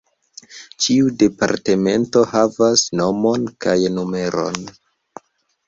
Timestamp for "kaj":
3.67-3.79